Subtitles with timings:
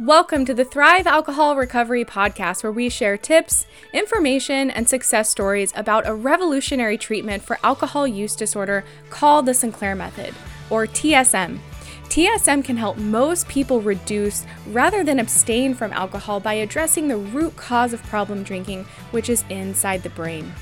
[0.00, 5.72] Welcome to the Thrive Alcohol Recovery Podcast, where we share tips, information, and success stories
[5.76, 10.34] about a revolutionary treatment for alcohol use disorder called the Sinclair Method,
[10.68, 11.60] or TSM.
[12.08, 17.54] TSM can help most people reduce rather than abstain from alcohol by addressing the root
[17.54, 20.52] cause of problem drinking, which is inside the brain.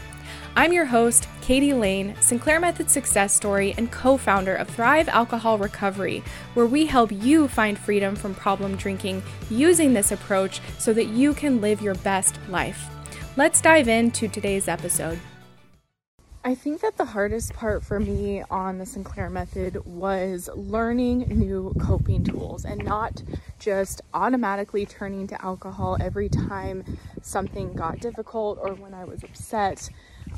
[0.55, 5.57] I'm your host, Katie Lain, Sinclair Method success story and co founder of Thrive Alcohol
[5.57, 6.23] Recovery,
[6.53, 11.33] where we help you find freedom from problem drinking using this approach so that you
[11.33, 12.87] can live your best life.
[13.35, 15.19] Let's dive into today's episode.
[16.45, 21.73] I think that the hardest part for me on the Sinclair method was learning new
[21.81, 23.23] coping tools and not
[23.59, 26.85] just automatically turning to alcohol every time
[27.23, 29.89] something got difficult or when I was upset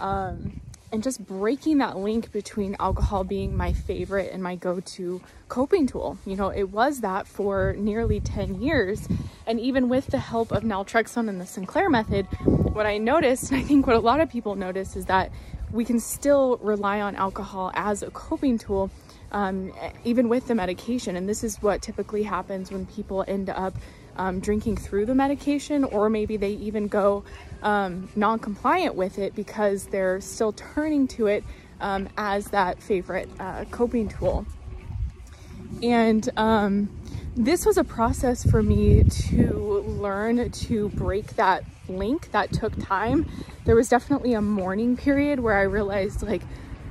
[0.00, 0.60] um,
[0.92, 6.18] and just breaking that link between alcohol being my favorite and my go-to coping tool.
[6.24, 9.08] You know, it was that for nearly 10 years.
[9.46, 13.60] And even with the help of naltrexone and the Sinclair method, what I noticed, and
[13.60, 15.32] I think what a lot of people notice is that
[15.72, 18.90] we can still rely on alcohol as a coping tool
[19.34, 19.72] um,
[20.04, 21.16] even with the medication.
[21.16, 23.74] And this is what typically happens when people end up
[24.16, 27.24] um, drinking through the medication, or maybe they even go
[27.62, 31.44] um, non compliant with it because they're still turning to it
[31.80, 34.46] um, as that favorite uh, coping tool.
[35.82, 36.88] And um,
[37.36, 43.26] this was a process for me to learn to break that link that took time.
[43.64, 46.42] There was definitely a mourning period where I realized, like,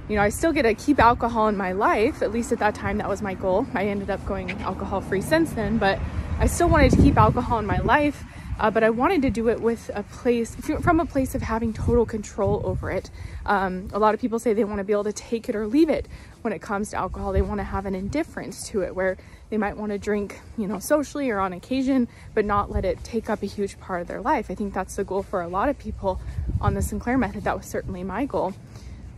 [0.09, 2.21] you know, I still get to keep alcohol in my life.
[2.21, 3.65] At least at that time, that was my goal.
[3.73, 5.99] I ended up going alcohol free since then, but
[6.39, 8.23] I still wanted to keep alcohol in my life,
[8.59, 11.73] uh, but I wanted to do it with a place, from a place of having
[11.73, 13.09] total control over it.
[13.45, 15.67] Um, a lot of people say they want to be able to take it or
[15.67, 16.07] leave it
[16.41, 17.31] when it comes to alcohol.
[17.31, 19.17] They want to have an indifference to it where
[19.49, 23.03] they might want to drink, you know, socially or on occasion, but not let it
[23.03, 24.51] take up a huge part of their life.
[24.51, 26.19] I think that's the goal for a lot of people
[26.59, 27.43] on the Sinclair method.
[27.45, 28.53] That was certainly my goal.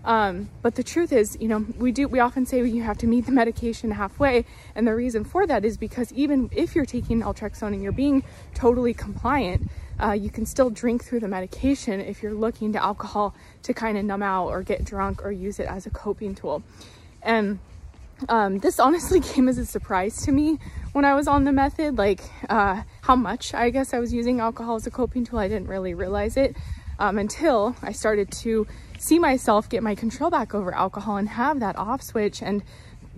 [0.05, 3.07] Um, but the truth is, you know, we do, we often say you have to
[3.07, 4.45] meet the medication halfway.
[4.75, 8.23] And the reason for that is because even if you're taking naltrexone and you're being
[8.53, 9.67] totally compliant,
[9.99, 13.33] uh, you can still drink through the medication if you're looking to alcohol
[13.63, 16.61] to kind of numb out or get drunk or use it as a coping tool.
[17.23, 17.57] And
[18.29, 20.59] um, this honestly came as a surprise to me
[20.93, 24.39] when I was on the method, like uh, how much I guess I was using
[24.39, 25.39] alcohol as a coping tool.
[25.39, 26.55] I didn't really realize it
[26.99, 28.67] um, until I started to
[28.97, 32.63] see myself get my control back over alcohol and have that off switch and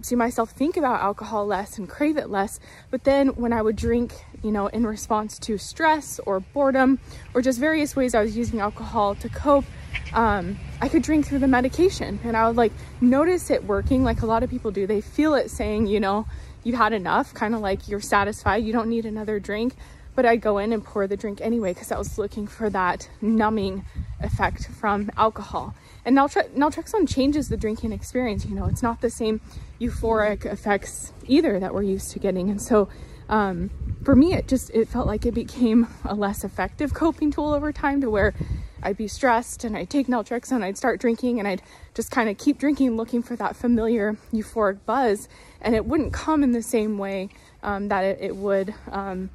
[0.02, 2.60] see myself think about alcohol less and crave it less.
[2.92, 7.00] But then when I would drink, you know, in response to stress or boredom
[7.34, 9.66] or just various ways I was using alcohol to cope,
[10.14, 12.72] um, I could drink through the medication and I would like
[13.02, 14.86] notice it working like a lot of people do.
[14.88, 16.28] They feel it saying, you know,
[16.64, 19.76] you've had enough, kind of like you're satisfied, you don't need another drink
[20.18, 23.08] but I'd go in and pour the drink anyway because I was looking for that
[23.22, 23.86] numbing
[24.20, 25.76] effect from alcohol.
[26.04, 28.44] And naltre- naltrexone changes the drinking experience.
[28.44, 29.42] You know, it's not the same
[29.80, 32.50] euphoric effects either that we're used to getting.
[32.50, 32.90] And so,
[33.30, 33.70] um,
[34.04, 37.72] for me, it just it felt like it became a less effective coping tool over
[37.72, 38.34] time to where
[38.82, 41.62] I'd be stressed and I'd take naltrexone, I'd start drinking, and I'd
[41.94, 45.30] just kind of keep drinking, looking for that familiar euphoric buzz,
[45.62, 47.30] and it wouldn't come in the same way
[47.62, 48.74] um, that it, it would.
[48.92, 49.30] Um,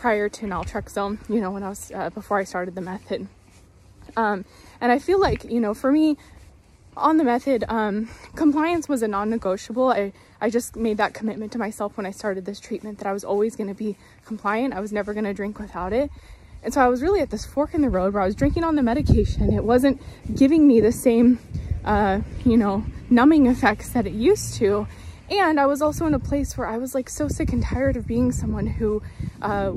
[0.00, 3.28] prior to naltrexone, you know, when I was, uh, before I started the method.
[4.16, 4.46] Um,
[4.80, 6.16] and I feel like, you know, for me
[6.96, 9.90] on the method, um, compliance was a non-negotiable.
[9.90, 13.12] I, I just made that commitment to myself when I started this treatment that I
[13.12, 14.72] was always going to be compliant.
[14.72, 16.10] I was never going to drink without it.
[16.62, 18.64] And so I was really at this fork in the road where I was drinking
[18.64, 19.52] on the medication.
[19.52, 20.00] It wasn't
[20.34, 21.38] giving me the same,
[21.84, 24.86] uh, you know, numbing effects that it used to.
[25.30, 27.96] And I was also in a place where I was like so sick and tired
[27.96, 29.00] of being someone who
[29.40, 29.72] uh,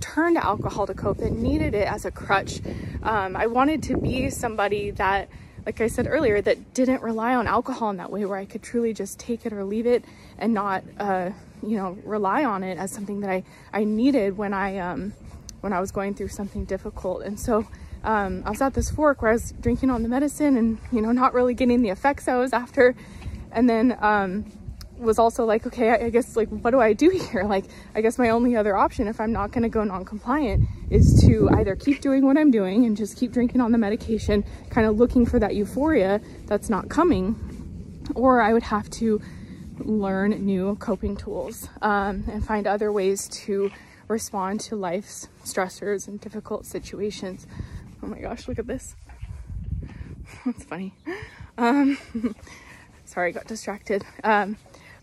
[0.00, 2.60] turned to alcohol to cope, that needed it as a crutch.
[3.02, 5.28] Um, I wanted to be somebody that,
[5.66, 8.62] like I said earlier, that didn't rely on alcohol in that way, where I could
[8.62, 10.04] truly just take it or leave it
[10.38, 13.42] and not, uh, you know, rely on it as something that I,
[13.72, 15.12] I needed when I, um,
[15.60, 17.22] when I was going through something difficult.
[17.22, 17.66] And so,
[18.04, 21.00] um, I was at this fork where I was drinking on the medicine and, you
[21.00, 22.94] know, not really getting the effects I was after.
[23.50, 24.44] And then, um,
[24.98, 27.44] was also like, okay, I, guess like, what do I do here?
[27.44, 27.64] Like,
[27.94, 31.48] I guess my only other option if I'm not going to go non-compliant is to
[31.50, 34.96] either keep doing what I'm doing and just keep drinking on the medication, kind of
[34.96, 37.36] looking for that euphoria that's not coming,
[38.14, 39.20] or I would have to
[39.78, 43.70] learn new coping tools um, and find other ways to
[44.08, 47.46] respond to life's stressors and difficult situations.
[48.02, 48.94] Oh my gosh, look at this.
[50.44, 50.94] That's funny.
[51.56, 51.98] Um,
[53.04, 54.04] sorry, I got distracted.
[54.22, 54.56] Um,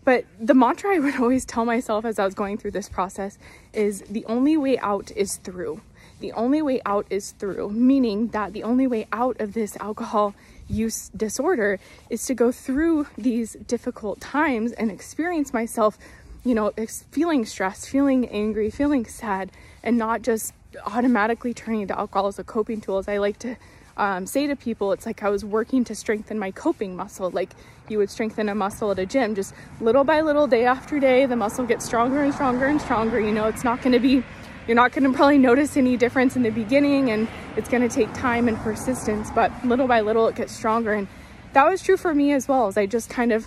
[0.04, 3.38] but the mantra I would always tell myself as I was going through this process
[3.72, 5.80] is the only way out is through.
[6.20, 10.34] The only way out is through, meaning that the only way out of this alcohol
[10.68, 15.98] use disorder is to go through these difficult times and experience myself,
[16.44, 16.72] you know,
[17.10, 19.50] feeling stressed, feeling angry, feeling sad,
[19.82, 20.54] and not just
[20.86, 22.98] automatically turning to alcohol as a coping tool.
[22.98, 23.56] As I like to
[23.96, 27.30] um, say to people, it's like I was working to strengthen my coping muscle.
[27.30, 27.50] Like
[27.88, 31.26] you would strengthen a muscle at a gym, just little by little, day after day,
[31.26, 33.20] the muscle gets stronger and stronger and stronger.
[33.20, 34.24] You know, it's not going to be,
[34.66, 37.94] you're not going to probably notice any difference in the beginning and it's going to
[37.94, 40.92] take time and persistence, but little by little, it gets stronger.
[40.92, 41.08] And
[41.52, 43.46] that was true for me as well, as I just kind of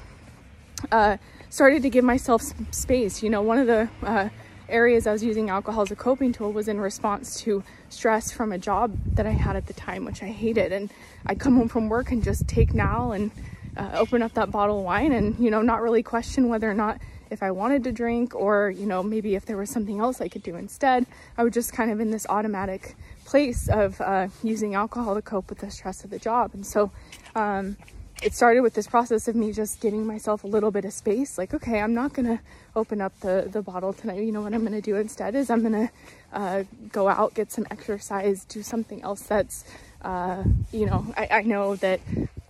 [0.92, 1.18] uh,
[1.50, 3.24] started to give myself space.
[3.24, 4.30] You know, one of the, uh,
[4.70, 8.52] areas I was using alcohol as a coping tool was in response to stress from
[8.52, 10.72] a job that I had at the time, which I hated.
[10.72, 10.90] And
[11.26, 13.32] I'd come home from work and just take now and
[13.78, 16.74] uh, open up that bottle of wine and, you know, not really question whether or
[16.74, 20.22] not if I wanted to drink or, you know, maybe if there was something else
[20.22, 21.06] I could do instead.
[21.38, 22.96] I was just kind of in this automatic
[23.26, 26.52] place of uh, using alcohol to cope with the stress of the job.
[26.54, 26.92] And so,
[27.36, 27.78] um,
[28.24, 31.38] it started with this process of me just giving myself a little bit of space
[31.38, 32.40] like okay i'm not gonna
[32.76, 35.62] open up the the bottle tonight you know what i'm gonna do instead is i'm
[35.62, 35.90] gonna
[36.34, 39.66] uh, go out get some exercise do something else that's
[40.04, 42.00] uh, you know I, I know that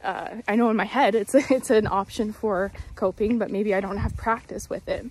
[0.04, 3.74] uh, i know in my head it's a, it's an option for coping but maybe
[3.74, 5.06] i don't have practice with it.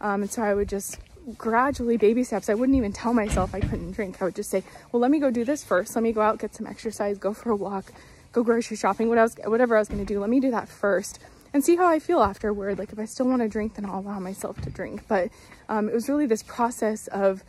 [0.00, 0.98] Um, and so i would just
[1.36, 2.48] gradually baby steps.
[2.48, 4.22] I wouldn't even tell myself i couldn't drink.
[4.22, 4.62] I would just say
[4.92, 5.96] well let me go do this first.
[5.96, 7.92] Let me go out get some exercise go for a walk
[8.36, 10.50] go grocery shopping, what I was, whatever I was going to do, let me do
[10.50, 11.18] that first
[11.54, 12.78] and see how I feel afterward.
[12.78, 15.02] Like if I still want to drink, then I'll allow myself to drink.
[15.08, 15.30] But
[15.70, 17.42] um, it was really this process of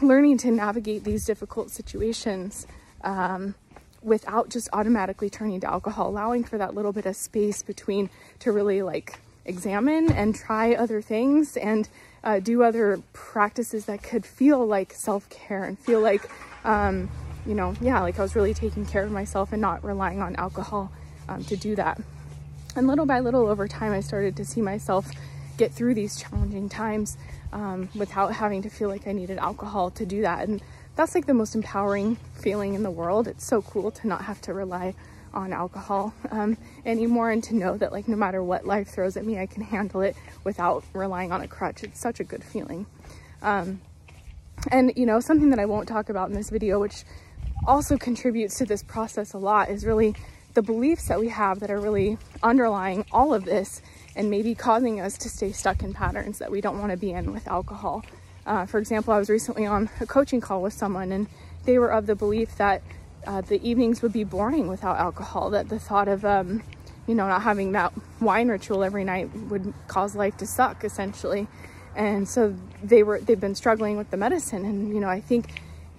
[0.00, 2.68] learning to navigate these difficult situations
[3.02, 3.56] um,
[4.00, 8.52] without just automatically turning to alcohol, allowing for that little bit of space between to
[8.52, 11.88] really like examine and try other things and
[12.22, 16.30] uh, do other practices that could feel like self-care and feel like
[16.64, 17.10] um,
[17.48, 20.36] you know, yeah, like I was really taking care of myself and not relying on
[20.36, 20.92] alcohol
[21.28, 21.98] um, to do that.
[22.76, 25.10] And little by little over time, I started to see myself
[25.56, 27.16] get through these challenging times
[27.52, 30.46] um, without having to feel like I needed alcohol to do that.
[30.46, 30.62] And
[30.94, 33.26] that's like the most empowering feeling in the world.
[33.26, 34.94] It's so cool to not have to rely
[35.32, 39.24] on alcohol um, anymore and to know that like no matter what life throws at
[39.24, 41.82] me, I can handle it without relying on a crutch.
[41.82, 42.86] It's such a good feeling.
[43.40, 43.80] Um,
[44.70, 47.04] and you know, something that I won't talk about in this video, which
[47.66, 50.14] also contributes to this process a lot is really
[50.54, 53.82] the beliefs that we have that are really underlying all of this
[54.16, 57.12] and maybe causing us to stay stuck in patterns that we don't want to be
[57.12, 58.04] in with alcohol.
[58.46, 61.28] Uh, for example, I was recently on a coaching call with someone and
[61.64, 62.82] they were of the belief that
[63.26, 66.62] uh, the evenings would be boring without alcohol, that the thought of, um,
[67.06, 71.46] you know, not having that wine ritual every night would cause life to suck essentially.
[71.94, 74.64] And so they were, they've been struggling with the medicine.
[74.64, 75.50] And, you know, I think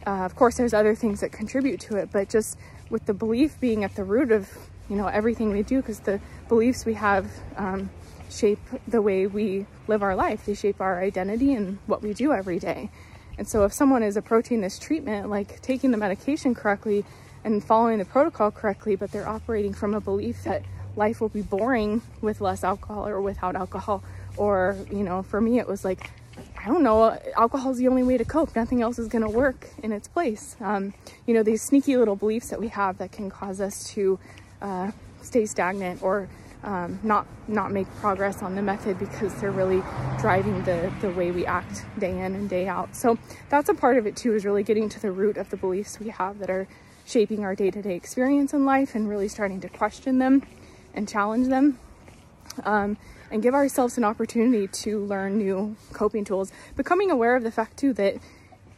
[0.06, 2.58] uh, of course, there's other things that contribute to it, but just
[2.90, 4.50] with the belief being at the root of
[4.90, 7.90] you know everything we do, because the beliefs we have um,
[8.30, 10.46] shape the way we live our life.
[10.46, 12.90] They shape our identity and what we do every day.
[13.38, 17.06] And so, if someone is approaching this treatment, like taking the medication correctly
[17.44, 20.64] and following the protocol correctly, but they're operating from a belief that
[20.96, 24.04] life will be boring with less alcohol or without alcohol,
[24.38, 26.12] or you know, for me, it was like
[26.58, 28.56] I don't know, alcohol is the only way to cope.
[28.56, 30.56] Nothing else is going to work in its place.
[30.60, 30.94] Um,
[31.26, 34.20] you know, these sneaky little beliefs that we have that can cause us to
[34.62, 34.92] uh,
[35.22, 36.28] stay stagnant or
[36.64, 39.82] um, not not make progress on the method because they're really
[40.20, 42.96] driving the the way we act day in and day out.
[42.96, 43.18] So
[43.50, 46.00] that's a part of it too, is really getting to the root of the beliefs
[46.00, 46.68] we have that are
[47.06, 50.44] shaping our day-to-day experience in life and really starting to question them
[50.94, 51.80] and challenge them.
[52.64, 52.98] Um,
[53.32, 56.52] and give ourselves an opportunity to learn new coping tools.
[56.76, 58.16] Becoming aware of the fact too that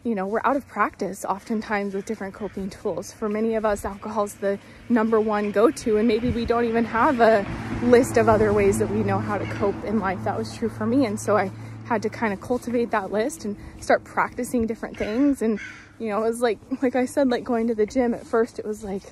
[0.04, 3.12] you know, we're out of practice oftentimes with different coping tools.
[3.12, 4.58] For many of us, alcohol's the
[4.90, 7.46] number one go to, and maybe we don't even have a
[7.84, 10.24] list of other ways that we know how to cope in life.
[10.24, 11.06] That was true for me.
[11.06, 11.52] And so I
[11.86, 15.42] had to kind of cultivate that list and start practicing different things.
[15.44, 15.60] And,
[16.00, 18.58] you know, it was like, like I said, like going to the gym at first,
[18.58, 19.04] it was like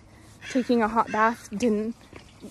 [0.49, 1.95] taking a hot bath didn't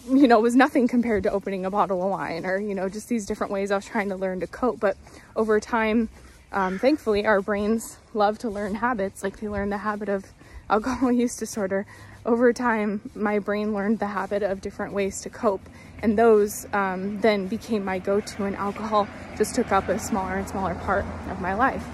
[0.08, 3.08] you know, was nothing compared to opening a bottle of wine or, you know, just
[3.08, 4.80] these different ways I was trying to learn to cope.
[4.80, 4.96] But
[5.36, 6.08] over time,
[6.52, 9.22] um, thankfully, our brains love to learn habits.
[9.22, 10.26] Like they learn the habit of
[10.68, 11.86] alcohol use disorder.
[12.26, 15.62] Over time, my brain learned the habit of different ways to cope.
[16.02, 20.36] And those um, then became my go to, and alcohol just took up a smaller
[20.36, 21.84] and smaller part of my life.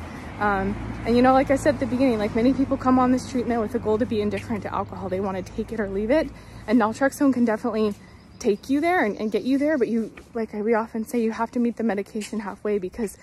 [0.41, 0.75] Um,
[1.07, 3.31] and you know, like I said at the beginning, like many people come on this
[3.31, 5.09] treatment with the goal to be indifferent to alcohol.
[5.09, 6.29] They want to take it or leave it.
[6.67, 7.95] And naltrexone can definitely
[8.39, 11.33] take you there and, and get you there, but you, like we often say, you
[11.33, 13.17] have to meet the medication halfway because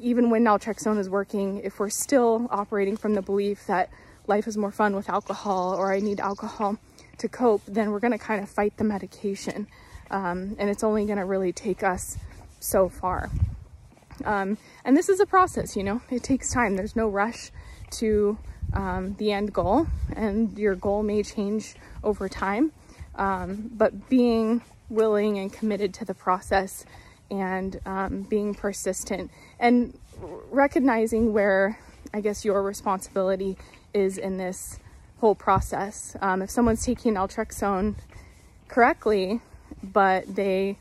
[0.00, 3.90] even when naltrexone is working, if we're still operating from the belief that
[4.26, 6.78] life is more fun with alcohol or I need alcohol
[7.18, 9.66] to cope, then we're going to kind of fight the medication.
[10.10, 12.16] Um, and it's only going to really take us
[12.60, 13.30] so far.
[14.24, 16.76] Um, and this is a process, you know, it takes time.
[16.76, 17.50] There's no rush
[17.92, 18.38] to
[18.72, 21.74] um, the end goal, and your goal may change
[22.04, 22.72] over time.
[23.16, 26.84] Um, but being willing and committed to the process
[27.30, 29.96] and um, being persistent and
[30.50, 31.78] recognizing where
[32.12, 33.56] I guess your responsibility
[33.94, 34.78] is in this
[35.18, 36.16] whole process.
[36.20, 37.94] Um, if someone's taking naltrexone
[38.68, 39.40] correctly,
[39.82, 40.76] but they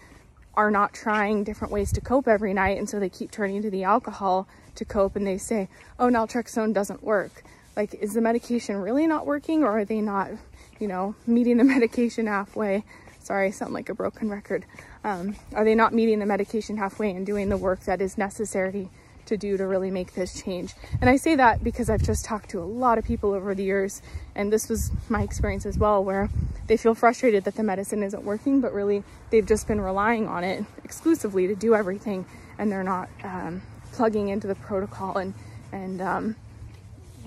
[0.59, 3.71] are not trying different ways to cope every night, and so they keep turning to
[3.71, 7.43] the alcohol to cope, and they say, "Oh, naltrexone doesn't work."
[7.77, 10.31] Like, is the medication really not working, or are they not,
[10.77, 12.83] you know, meeting the medication halfway?
[13.21, 14.65] Sorry, I sound like a broken record.
[15.05, 18.89] Um, are they not meeting the medication halfway and doing the work that is necessary
[19.29, 20.73] to do to really make this change?
[21.01, 23.63] And I say that because I've just talked to a lot of people over the
[23.63, 24.01] years,
[24.35, 26.29] and this was my experience as well, where
[26.67, 30.43] they feel frustrated that the medicine isn't working, but really they've just been relying on
[30.43, 32.25] it exclusively to do everything,
[32.57, 35.33] and they're not um, plugging into the protocol and
[35.71, 36.35] and um,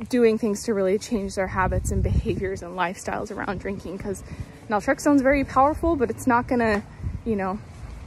[0.08, 4.22] doing things to really change their habits and behaviors and lifestyles around drinking because
[4.68, 6.82] naltrexone's very powerful but it's not gonna
[7.24, 7.58] you know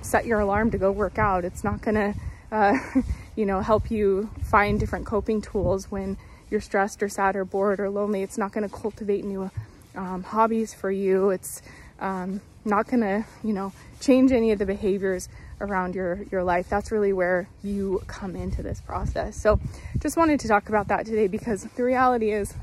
[0.02, 2.14] set your alarm to go work out it's not gonna
[2.52, 2.78] uh,
[3.36, 6.18] you know help you find different coping tools when
[6.50, 8.22] you're stressed or sad or bored or lonely.
[8.22, 9.50] It's not gonna cultivate new
[9.96, 11.30] um, hobbies for you.
[11.30, 11.62] It's
[12.00, 15.30] um, not gonna you know change any of the behaviors
[15.62, 16.70] around your your life.
[16.70, 19.36] That's really where you come into this process.
[19.36, 19.60] So
[20.00, 22.54] just wanted to talk about that today because the reality is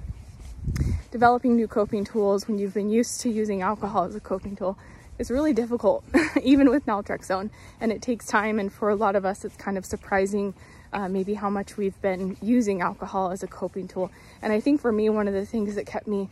[1.11, 4.79] developing new coping tools when you've been used to using alcohol as a coping tool
[5.19, 6.05] is really difficult
[6.43, 7.51] even with naltrexone
[7.81, 10.55] and it takes time and for a lot of us it's kind of surprising
[10.93, 14.11] uh, maybe how much we've been using alcohol as a coping tool.
[14.43, 16.29] And i think for me one of the things that kept me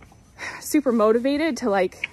[0.60, 2.08] super motivated to like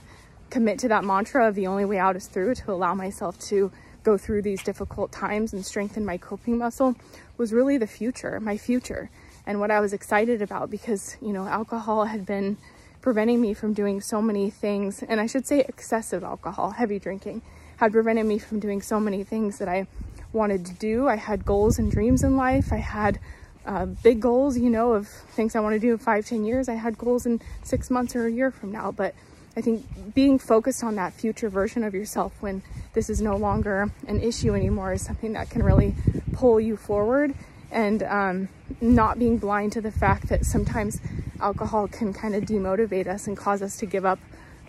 [0.50, 3.72] commit to that mantra of the only way out is through to allow myself to
[4.04, 6.96] go through these difficult times and strengthen my coping muscle
[7.38, 9.10] was really the future, my future,
[9.46, 12.58] and what I was excited about because, you know, alcohol had been
[13.06, 17.44] preventing me from doing so many things, and I should say excessive alcohol, heavy drinking,
[17.78, 19.86] had prevented me from doing so many things that I
[20.34, 21.08] wanted to do.
[21.08, 22.74] I had goals and dreams in life.
[22.74, 23.20] I had
[23.64, 26.68] uh, big goals, you know, of things I want to do in five, ten years.
[26.68, 29.14] I had goals in six months or a year from now, but
[29.56, 29.86] I think
[30.16, 34.56] being focused on that future version of yourself when this is no longer an issue
[34.56, 35.94] anymore is something that can really
[36.34, 37.36] pull you forward
[37.70, 38.50] and um,
[38.82, 41.00] not being blind to the fact that sometimes
[41.42, 44.20] alcohol can kind of demotivate us and cause us to give up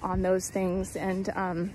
[0.03, 1.75] on those things and um,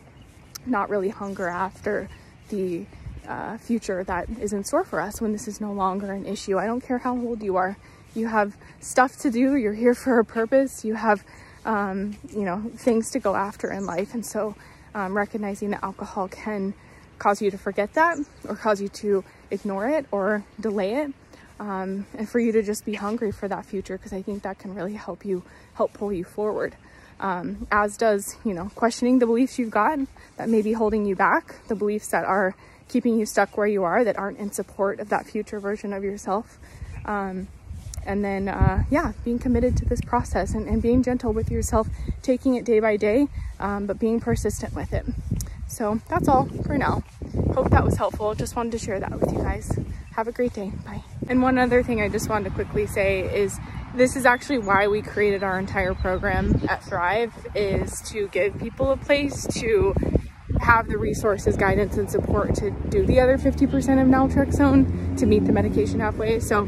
[0.66, 2.10] not really hunger after
[2.50, 2.86] the
[3.28, 6.58] uh, future that is in store for us when this is no longer an issue.
[6.58, 7.78] I don't care how old you are.
[8.14, 9.56] You have stuff to do.
[9.56, 10.84] You're here for a purpose.
[10.84, 11.24] You have
[11.66, 14.14] um, you know, things to go after in life.
[14.14, 14.56] And so
[14.96, 16.74] um, recognizing that alcohol can
[17.20, 18.18] cause you to forget that
[18.48, 21.12] or cause you to ignore it or delay it.
[21.62, 24.58] Um, and for you to just be hungry for that future because I think that
[24.58, 25.44] can really help you
[25.76, 26.76] help pull you forward.
[27.20, 30.00] Um, as does you know questioning the beliefs you've got
[30.38, 32.56] that may be holding you back, the beliefs that are
[32.90, 36.04] keeping you stuck where you are that aren't in support of that future version of
[36.04, 36.58] yourself.
[37.06, 37.48] Um,
[38.08, 41.88] and then uh, yeah being committed to this process and, and, being gentle with yourself
[42.24, 43.28] taking it day by day
[43.60, 45.06] um, but being persistent with it.
[45.68, 47.04] So that's all for now.
[47.54, 48.34] Hope that was helpful.
[48.34, 49.72] Just wanted to share that with you guys.
[50.16, 50.72] Have a great day.
[50.84, 53.58] Bye and one other thing i just wanted to quickly say is
[53.96, 58.92] this is actually why we created our entire program at thrive is to give people
[58.92, 59.94] a place to
[60.62, 63.64] have the resources, guidance, and support to do the other 50%
[64.02, 66.40] of naltrexone to meet the medication halfway.
[66.40, 66.60] So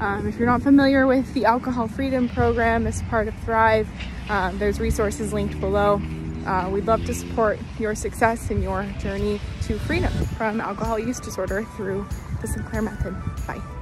[0.00, 3.88] um, if you're not familiar with the Alcohol Freedom Program as part of Thrive,
[4.28, 6.00] um, there's resources linked below.
[6.46, 11.20] Uh, we'd love to support your success in your journey to freedom from alcohol use
[11.20, 12.06] disorder through
[12.40, 13.14] the Sinclair Method.
[13.46, 13.77] Bye.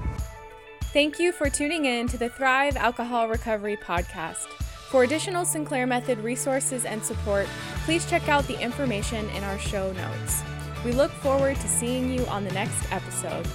[0.96, 4.46] Thank you for tuning in to the Thrive Alcohol Recovery Podcast.
[4.88, 7.46] For additional Sinclair Method resources and support,
[7.84, 10.42] please check out the information in our show notes.
[10.86, 13.46] We look forward to seeing you on the next episode.